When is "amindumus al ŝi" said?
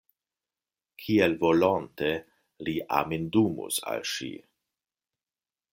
3.01-4.31